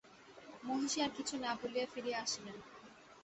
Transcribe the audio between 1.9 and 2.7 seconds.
ফিরিয়া আসিলেন।